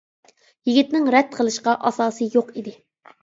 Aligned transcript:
يىگىتنىڭ 0.69 1.05
رەت 1.15 1.29
قىلىشقا 1.39 1.75
ئاساسى 1.89 2.31
يوق 2.39 2.49
ئىدى. 2.57 2.73